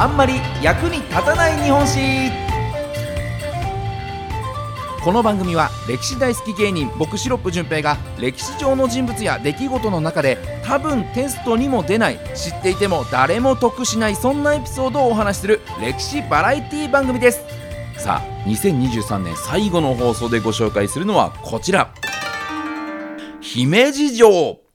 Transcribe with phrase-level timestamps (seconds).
[0.00, 2.30] あんまり役に立たない日本史。
[5.04, 17.42] この番組は歴史大好き芸人僕シロップ純平が歴史上の人物や出来事の中で多分テストにも出ない知っていても誰も得しないそんなエピソードをお話しする歴史バラエティ番組です。
[17.98, 21.92] さあ2023年最後の放送でご紹介するのはこちら。
[23.42, 24.69] 姫路城。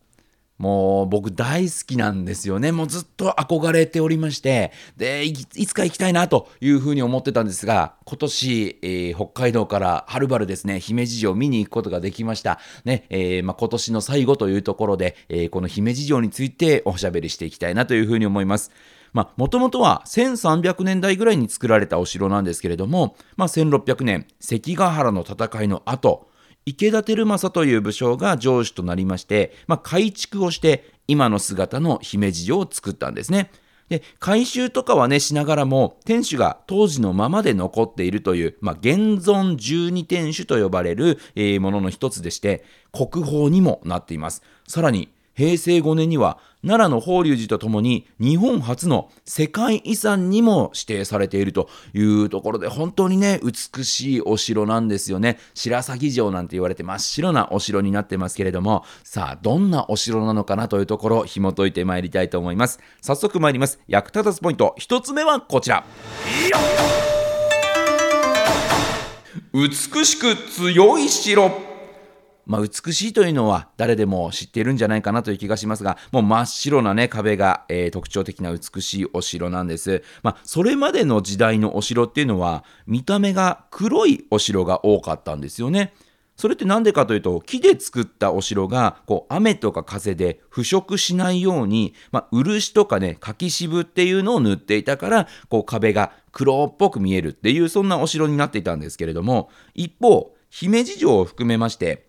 [0.58, 2.72] もう僕大好きなんですよね。
[2.72, 12.60] もうずっと憧れておりまして、で、いつか行きたいなというふうに思ってたんですが、今年、えー、北海道からはるばるですね、姫路城を見に行くことができました。
[12.86, 18.72] ね、えー、まあ、今年の最後というところで、えー、この姫路城についておしゃべりしていきたいなというふうに思います。
[19.12, 26.30] まあ、もともとは1300年代ぐらいに作られたお城なんですけれども、まあ、1600年、関ヶ原の戦いの後、
[26.66, 33.52] 池田輝政という武将が城主となりまして、まあ、改築をして今の姿の姫路城を作ったんですね。
[33.90, 55.38] で改修とかはねしながらも天守が当時のままで残っているという、まあ、現存十二天守と呼ばれる、えー、ものの一つでして国宝にもなっていますさらに平成5年には奈良の法隆寺とともに日本初の世界遺産にも指定されているというところで本当にね美しいお城なんですよね。
[55.54, 58.84] 白鷺城なんて言われて真っ白なお城になってますけれども。
[59.04, 62.80] さあどんなお城なのかなというところを紐解いてまいりたいと思います。
[63.02, 63.80] 早速参ります。
[63.88, 65.86] 役立たずポイント1つ目はこちら。
[69.54, 71.75] 美しく強い城。
[72.46, 80.04] まあ、美しいというのは誰でも知っているんじゃないかなという気がしますが、もう真っ白なね、壁が、えー、特徴的な美しいお城なんです。
[80.24, 85.94] まあ、それまでの時代のお城っていうのは、見た目が黒いお城が多かったんですよね。
[86.36, 102.06] それって何でかというと、木で作ったお城が、こう、雨とか風で腐食しないように、まあ、漆とかね、柿渋っていうのを塗っていたから、こう、壁が黒っぽく見えるっていう、そんなお城になっていたんですけれども、一方、姫路城を含めまして、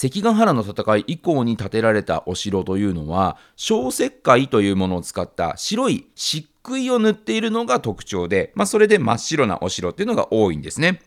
[0.00, 11.02] 関ヶ原の戦い以降に建てられたお城というのは小石灰というものを使った白い漆喰を塗っているのが特徴で、まあ、それで真っ白なお城っていうのが多いんですね。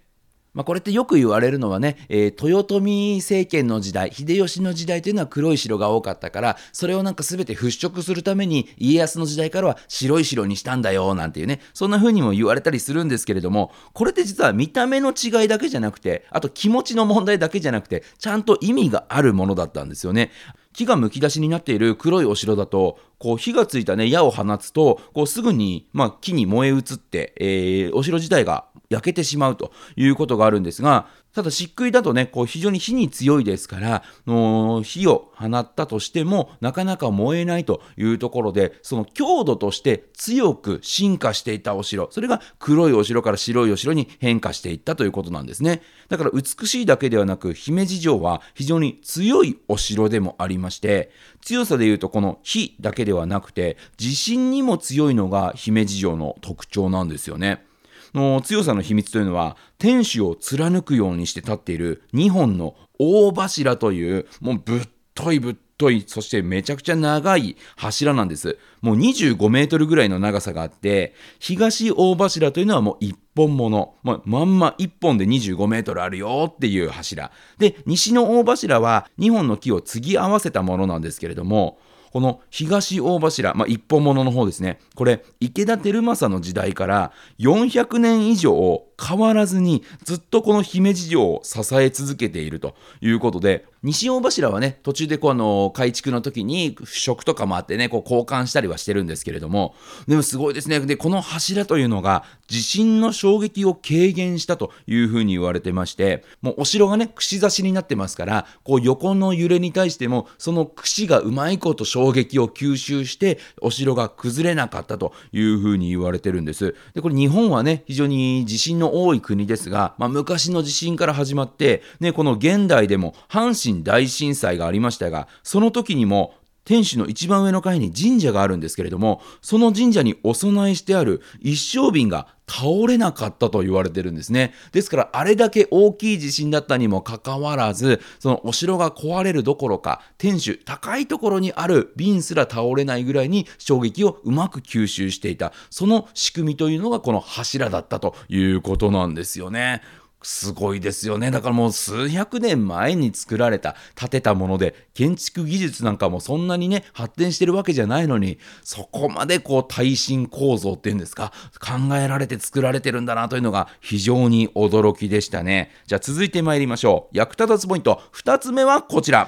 [0.53, 20.31] まあ、これってよく言われるのはね、えー、豊臣政権の時代、秀吉の時代というのは黒い城が多かったから、それをなんか全て払拭するために、家康の時代からは白い城にしたんだよ、なんていうね、そんな風にも言われたりするんですけれども、これって実は見た目の違いだけじゃなくて、あと気持ちの問題だけじゃなくて、ちゃんと意味があるものだったんですよね。
[20.73, 45.81] 木がむき出しになっている黒いお城だと、こう火がついたね、矢を放つと、こうすぐに、まあ、木に燃え移って、えー、お城自体が焼けてしまうということがあるんですが、ただ漆喰だとね、こう非常に火に強いですから、の火を放ったとしても、なかなか燃えないというところで、その強度として強く進化していたお城、それが黒いお城から白いお城に変化していったということなんですね。
[46.09, 57.65] だから美しいだけではなく、姫路城は非常に強いお城でもありまして、強さでいうとこの火だけではなくて、地震にも強いのが姫路城の特徴なんですよね。
[58.13, 64.81] の強さの秘密というのは天守を貫くようにして立っている2本の大柱というもうぶっ
[65.13, 68.59] といぶっといそしてめちゃくちゃ長い柱なんです。
[68.81, 77.31] もう25メートルぐらいの長さがあって東大柱というのはもう一本物、ま、まんま1本で25メートルあるよっていう柱。
[77.57, 81.79] で西の大柱は2本の木を継ぎ合わせたものなんですけれども
[82.11, 84.79] この東大柱、まあ、一本物の方ですね。
[84.95, 99.73] これ、池田輝政の時代から400年以上変わらずにずっとこの姫路城を支え続けているということで、西大柱はね、途中でこうあの、改築の時に腐食とかもあってね、こう交換したりはしてるんですけれども、
[100.07, 100.79] でもすごいですね。
[100.81, 116.75] で、この柱というのが地震の衝撃を軽減したというふうに言われてまして、もうお城がね、串刺しになってますから、こう横の揺れに対しても、その串がうまいこと衝撃を吸収して、お城が崩れなかったというふうに言われてるんです。
[116.93, 126.33] で、これ日本はね、非常に地震の多い国ですが、まあ、昔の地震から始まって、ね、この現代でも阪神大震災がありましたが、その時にも
[126.63, 134.53] 天守の一番上の階に神社があるんですけれども、その神社にお供えしてある一升瓶が倒れなかったと言われてるんですね。
[134.73, 145.53] ですから、あれだけ大きい地震だったにもかかわらず、そのお城が壊れるどころか、天守、高いところにある瓶すら倒れないぐらいに衝撃をうまく吸収していた。
[145.69, 149.81] その仕組みというのがこの柱だったということなんですよね。
[150.23, 151.31] すごいですよね。
[151.31, 165.71] だからもう数百年前に作られた、建てたもので、建築技術なんかもそんなにね、発展してるわけじゃないのに、そこまでこう耐震構造っていうんですか、考えられて作られてるんだなというのが非常に驚きでしたね。
[165.87, 167.17] じゃあ続いて参りましょう。
[167.17, 169.27] 役立たずポイント、2つ目はこちら。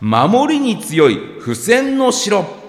[0.00, 2.63] 守りに強い付箋の城。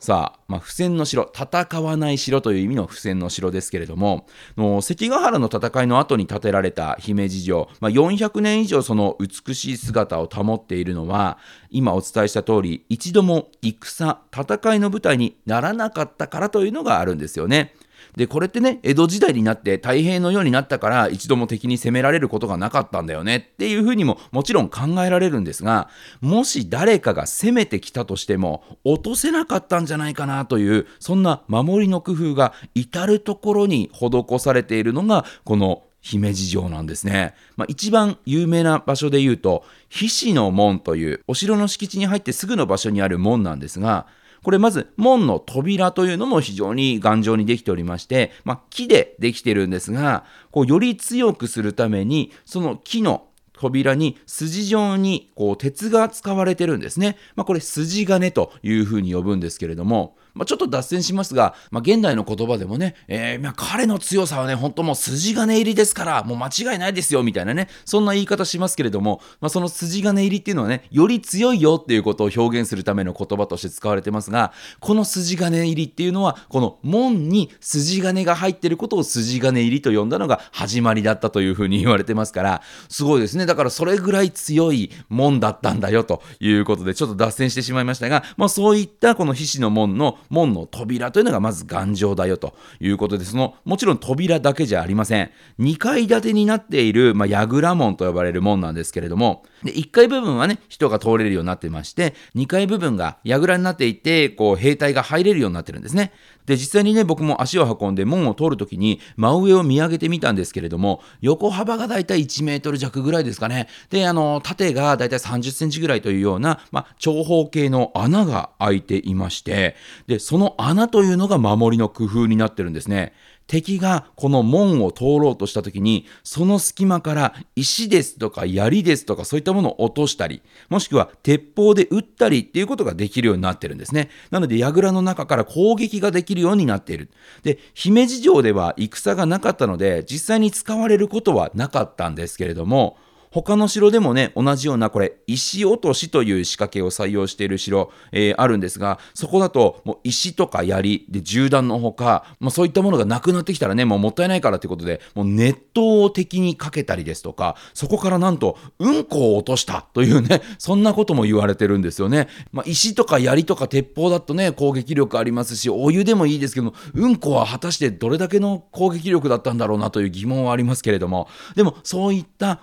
[0.00, 11.38] さあ、まあ、不戦の城、戦わない城という意味の付箋の城ですけれども、の関ヶ原の戦いの後に建てられた姫路城、まあ、400年以上その美しい姿を保っているのは、
[11.70, 17.74] 今お伝えした通り、一度も戦、戦いの舞台にならなかったからというのがあるんですよね。
[18.16, 25.88] で、これってね、江戸時代になって太平のようになったから一度も敵に攻められることがなかったんだよねっていうふうにももちろん考えられるんですが、
[26.20, 37.34] もし誰かが攻めてきたとしても落とせなかったんじゃないかなという、そんな守りの工夫が至るところに施されているのが、この姫路城なんですね。
[37.56, 44.06] まあ、一番有名な場所で言うと、菱の門というお城の敷地に入ってすぐの場所にある門なんですが、
[44.42, 57.16] これまず門の扉というのも非常に頑丈にできておりまして、まあ、木でできてるんですが、こうより強くするために、その木の扉に筋状にこう鉄が使われてるんですね。
[57.34, 83.44] まあ、これ筋金というふうに呼ぶんですけれども、まあ、ちょっと脱線しますが、まあ、現代の言葉でもね、えー、まあ、彼の強さはね、本当もう筋金入りですから、もう間違いないですよ、みたいなね、そんな言い方しますけれども、まあ、その筋金入りっていうのはね、より強いよっていうことを表現するための言葉として使われてますが、この筋金入りっていうのは、この門に筋金が入ってることを筋金入りと呼んだのが始まりだったというふうに言われてますから、すごいですね。
[83.44, 95.30] だからそれぐらい強い門だったんだよということで、ちょっと脱線してしまいましたが、まあ、そういったこの菱子の門の門の扉というのがまず頑丈だよということで、その、もちろん扉だけじゃありません。
[95.60, 106.12] 2階建てになっている、まあ、櫓門と呼ばれる門なんですけれども、で、1階部分はね、人が通れるようになってまして、2階部分が櫓になっていて、こう、兵隊が入れるようになってるんですね。
[106.48, 113.68] で、実際にね、僕も足を運んで門を通るときに、真上を見上げてみたんですけれども、横幅がだいたい1メートル弱ぐらいですかね。
[113.90, 119.76] で、あの、縦がだいたい30センチぐらいというような、まあ、長方形の穴が開いていまして、
[120.08, 123.12] で、その穴というのが守りの工夫になってるんですね。
[123.46, 130.40] 敵がこの門を通ろうとした時に、その隙間から石ですとか槍ですとかそういったものを落としたり、
[130.70, 134.08] もしくは鉄砲で撃ったりっていうことができるようになってるんですね。
[134.30, 137.10] なので、櫓の中から攻撃ができるようになっている。
[137.42, 142.96] で、姫路城では戦がなかったので、実際に使われることはなかったんですけれども、
[143.30, 162.28] 他の城でもね、同じようなこれ、石落としという仕掛けを採用している城、えー、あるんですが、そこだともう石とか槍で銃弾のほか、まあ、そういったものがなくなってきたらね、もうもったいないからということで、もう熱湯を敵にかけたりですとか、そこからなんと、うんこを落としたというね、そんなことも言われてるんですよね。
[162.52, 172.60] まあ、石とか槍とか鉄砲だとね、攻撃力ありますし、お湯でもいいですけども、うんこは果たしてどれだけの攻撃力だったんだろうなという疑問はありますけれども、でもそういった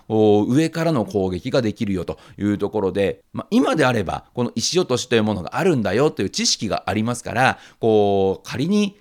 [0.55, 8.97] 上からの攻撃ができるよというところで、まあ、今であればこの石落としというものがあるんだよという知識がありますからこう仮に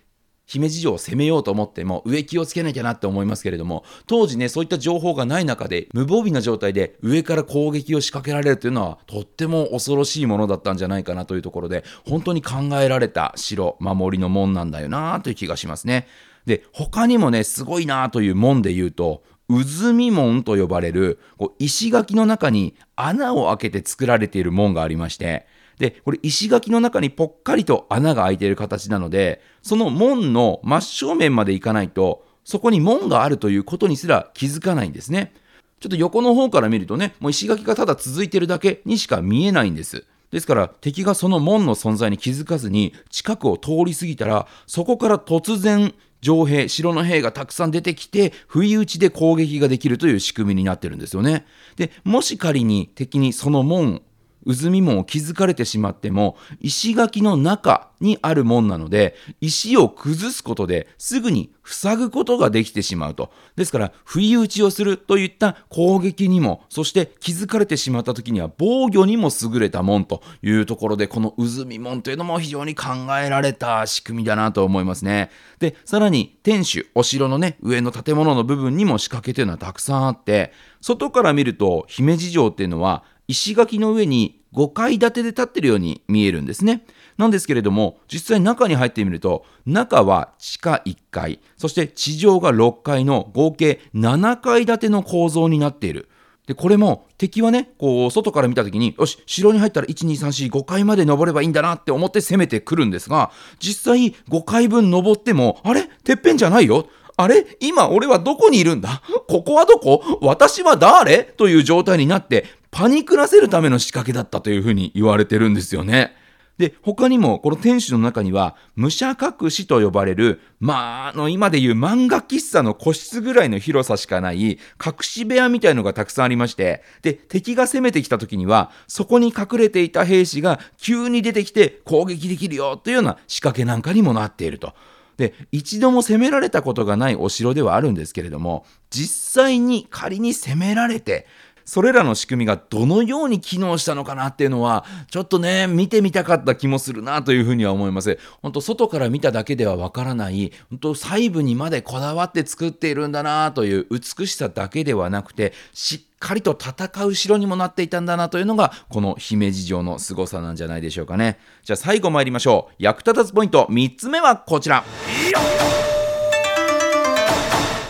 [0.46, 16.06] 姫路城を攻めようと思っても上気をつけなきゃなって思いますけれども当時ねそういった情報がない中で無防備な状態で上から攻撃を仕掛けられるというのはとっても恐ろしいものだったんじゃないかなというところで本当に考えられた城守りの門なんだよなという気がしますね。
[16.46, 25.46] で他にもねすごいなという門で言うと渦見門と呼ばれるこう石垣の中に穴を開けて作られている門がありまして
[25.78, 35.32] でこれ石垣の中にぽっかりと穴が開いている形なのでその門の真正面まで行かないとそこに門があるということにすら気づかないんですね。
[35.80, 40.04] ちょっと横の方から見るとねもう石垣がただ続いてるだけにしか見えないんです。
[40.30, 51.44] ですから敵がその門の存在に気づかずに近くを通り過ぎたらそこから突然城兵、城の兵がたくさん出てきて、不意打ちで攻撃ができるという仕組みになってるんですよね。
[51.76, 54.02] で、もし仮に敵にその門
[54.46, 63.32] 渦見門を築かれてしまっても石垣の中にあるもんなので石を崩すことですぐに塞ぐことができてしまうと。
[63.56, 72.86] ですから不意打ちをするといった攻撃にもそして築かれてしまった時には防御にも優れた門というところでこの渦見門というのも非常に考
[73.22, 75.30] えられた仕組みだなと思いますね。
[75.58, 86.86] でさらに天守お城のね上の建物の部分にも仕掛けというのはたくさんあって外から見ると姫路城っていうのは石垣の上に5階建てで建ってるように見えるんですね。
[87.16, 96.08] なんですけれども、実際中に入ってみると、中は地下1階、そして地上が6階の合計7階建ての構造になっている。
[96.46, 105.88] で、これも敵はね、こう、外から見た時に、よし、城に入ったら1、2、3、4、5階まで登ればいいんだなって思って攻めてくるんですが、実際5階分登っても、あれ？
[106.04, 106.86] てっぺんじゃないよ
[107.16, 107.56] あれ？
[107.60, 109.02] 今俺はどこにいるんだ？
[109.28, 110.18] ここはどこ？
[110.20, 111.24] 私は誰？
[111.24, 116.16] という状態になってパニクらせるための仕掛けだったというふうに言われてるんですよね。
[116.56, 124.58] で、他にも、この天守の中には、武者隠しと呼ばれる、まあ、あの、今でいう漫画喫茶の個室ぐらいの広さしかない、隠
[125.00, 134.74] し部屋みたいのがたくさんありまして、で、敵が攻めてきた時には、そこに隠れていた兵士が急に出てきて攻撃できるよというような仕掛けなんかにもなっていると。
[135.16, 141.26] で、一度も攻められたことがないお城ではあるんですけれども、実際に仮に攻められて、
[141.64, 148.18] それらの仕組みがどのように機能したのかなっていうのは、ちょっとね、見てみたかった気もするなというふうには思います。
[148.42, 161.38] 本当外から見ただけではわからない、本当細部にまでこだわって作っているんだなという美しさだけではなくて、しっかりと戦う城にもなっていたんだなというのが、この姫路城の凄さなんじゃないでしょうかね。
[161.62, 162.74] じゃあ最後参りましょう。
[162.78, 164.84] 役立たずポイント3つ目はこちら。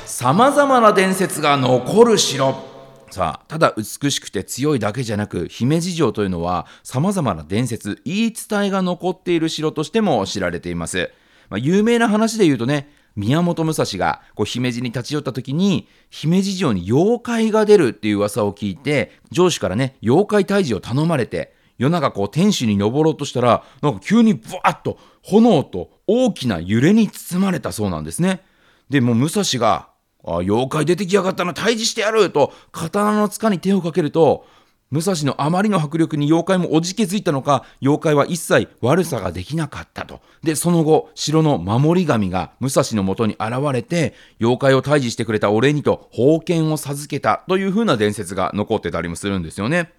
[0.07, 2.74] 様々な伝説が残る城。
[3.15, 11.13] さあただ美しくて強いだけじゃなく姫路城というのは様々な伝説言い伝えが残っている城としても知られています、
[11.49, 28.43] まあ、有名な話で言うとね宮本武蔵がこう姫路に立ち寄った時に姫路城に妖怪が出るっていう噂を聞いて上司からね妖怪退治を頼まれて夜中こう天守に登ろうとしたらなんか急にブワッと炎と大きな揺れに包まれたそうなんですね。
[28.91, 29.94] でも武蔵が
[30.27, 34.47] あ妖怪出てきやがったな退治してやると刀の塚に手をかけると
[34.91, 49.93] 武蔵のあまりの迫力に妖怪もおじけづいたのか妖怪は一切悪さができなかったとでその後城の守り神が武蔵のもとに現れて妖怪を退治してくれたお礼にと宝剣を授けたというふうな伝説が残ってたりもするんですよね。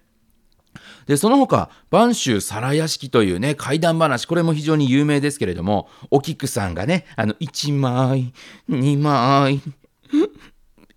[1.06, 8.32] で、その他、播州皿屋敷というね、怪談話、これも非常に有名ですけれども、お菊さんがね、あの、1枚、
[8.68, 9.62] 2枚、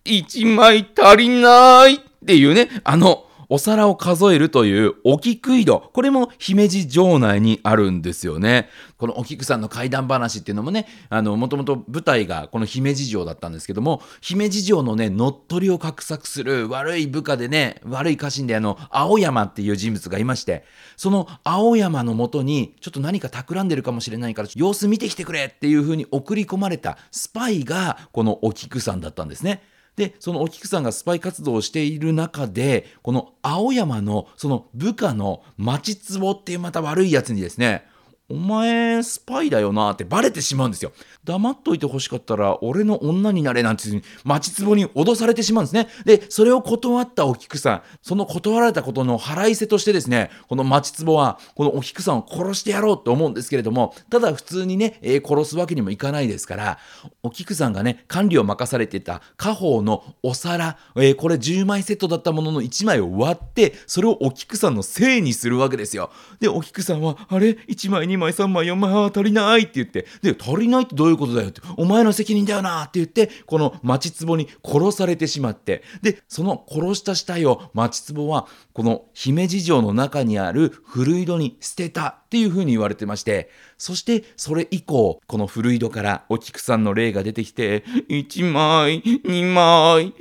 [0.03, 5.89] 一枚足りないっていうね、あの、お皿を数えるというお菊井戸。
[5.91, 8.69] これも姫路城内にあるんですよね。
[8.97, 20.63] このお菊さんの怪談話っていうのもね、あの、もともと舞台がこの姫路城だったんですけども、姫路城のね、乗っ取りを画策する悪い部下でね、悪い家臣であの、青山っていう人物がいまして、
[20.95, 29.63] その青山のもとに、ちょっと何か企んでるかもしれないから、様子見てきてくれっていう風に送り込まれたスパイが、このお菊さんだったんですね。
[29.99, 37.85] でそのお菊さんがスパイ活動をしている中でこの青山のその部下の町壺っていうまた悪いやつにですね
[38.29, 40.91] お前スパイだよなってバレてしまうんですよ。
[41.23, 43.83] 黙っといて欲しかったら俺の女になれなんて
[44.23, 45.87] 町壺に脅されてしまうんですね。
[46.05, 56.79] で、それを断ったお菊さん、その断られたことの腹いせとしてですね、この町壺はこのお菊さんを殺してやろうと思うんですけれども、ただ普通にね、えー、殺すわけにもいかないですから、
[57.23, 66.11] お菊さんがね、管理を任されてた家宝のお皿、えー、これ10枚セットだったものの1枚を割って、それをお菊さんのせいにするわけですよ。
[66.39, 75.83] で、お菊さんは、あれ ?1 枚2枚3枚4枚は足りないって言ってで足りないってどういうことだよってお前の責任だよなって言ってこの町壺に殺されてしまって。
[76.01, 83.49] でその殺した死体を町壺はこの姫路城の中にある古井戸に捨てたっていうふうに言われてまして。
[83.79, 90.13] そしてそれ以降この古井戸からお菊さんの霊が出てきて1枚2枚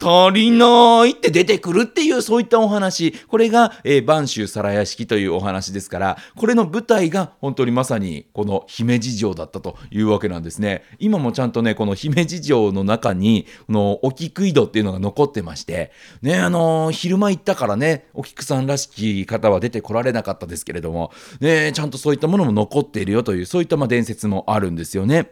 [0.00, 3.12] 足りないって出てくるっていうそういったお話。
[3.28, 10.82] これが、えー、播州皿屋敷というお話ですからこれの舞台が本当にまさにこの姫路城だったというわけなんですね。
[10.98, 15.92] 今もちゃんとねこの姫路城の中にこのお菊井戸っていうのが残ってまして
[16.22, 25.30] ねあのー、昼間行ったからねお菊さんらしき方は出てこられなかったですけれどもねちゃんとそういったものも残っているよというそういったま伝説もあるんですよね。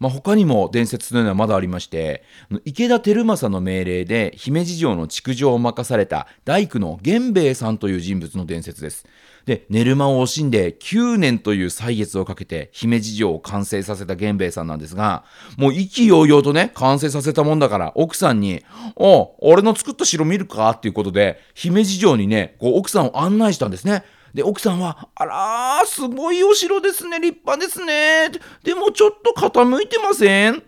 [0.00, 2.24] まあ、他にも伝説というのはまだありまして
[2.64, 9.06] 池田輝政の命令で姫路城の築城を任された大工の源兵衛さんという人物の伝説です
[9.46, 15.24] で寝る間を惜しんで9年という歳月をかけて姫路城を完成させた源兵衛さんなんですが
[15.56, 18.62] もう意気揚々とね完成させたもんだから奥さんに
[18.96, 28.30] 「お俺の作った城見るか?」っていうことで姫路城にねこう奥さんを案内したんですねで、奥さんは、あらー、すごいお城ですね、立派ですね。
[28.64, 30.62] でもちょっと傾いてません？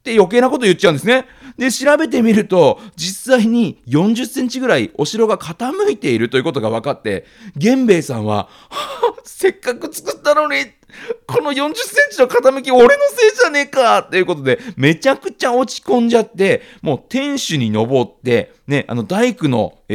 [0.00, 1.26] って余計なこと言っちゃうんですね。
[1.58, 10.56] で、調べてみると、実際に40センチぐらいお城が傾いているということが分かって、源兵衛さんは、はあ、せっかく作ったのに、
[11.26, 19.94] この40センチの傾き俺のせいじゃねえかということで、めちゃくちゃ落ち込んじゃって、もう天守に登って、ね、あの大工の、え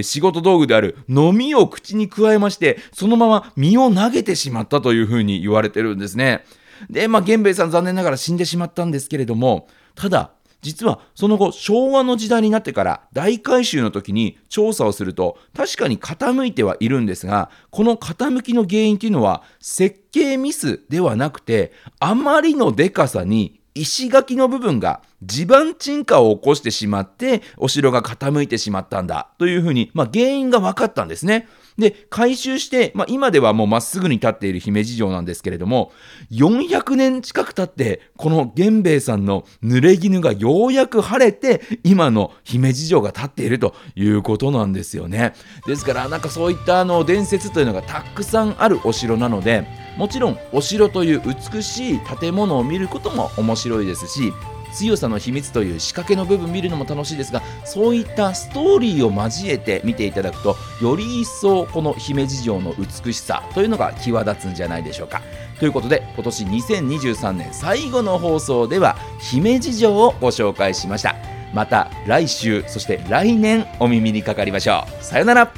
[0.00, 6.44] ー、仕事道具である飲みを口に加えまして、そのまま身を投げてしまったというふうに言われてるんですね。
[6.88, 10.32] で、まあ、源兵衛さん残念ながら死んでしまったんですけれども、ただ、
[10.62, 31.48] 実はその後昭和の時代になってから大改修の時に調査をすると確かに傾いてはいるんですがこの傾きの原因というのは設計ミスではなくてあまりのでかさに石垣の部分が地盤沈下を起こしてしまってお城が傾いてしまったんだというふうに、まあ、原因が分かったんですね。
[31.78, 35.92] で、改修して、まあ、今ではもうまっすぐに立っている姫路城なんですけれども、
[36.30, 45.34] 400年近く経って、この源兵衛さんの濡れ衣がようやく晴れて、今の姫路城が立っているということなんですよね。
[45.66, 51.22] ですから、なんかそういったあの伝説というのがたくさんあるお城なので、もちろんお城という
[51.52, 54.32] 美しい建物を見ることも面白いですし、
[54.72, 65.22] 強さの秘密という仕掛けの部分見るのも楽しいですがそういったストーリーを交えて見ていただくとより一層この姫路城の美しさというのが際立つんじゃないでしょうか。
[65.58, 71.16] ということで今年2023年最後の放送では姫路城をご紹介しました。
[71.52, 75.04] また来週そして来年お耳にかかりましょう。
[75.04, 75.52] さよなら